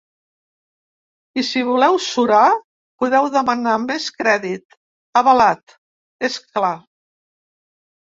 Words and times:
I 1.41 1.43
si 1.49 1.61
voleu 1.67 1.99
surar, 2.05 2.47
podeu 3.05 3.29
demanar 3.37 3.77
més 3.85 4.09
crèdit… 4.19 4.81
avalat, 5.25 5.81
és 6.33 6.45
clar. 6.51 6.77